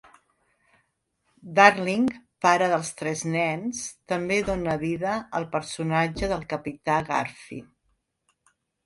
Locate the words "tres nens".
3.01-3.81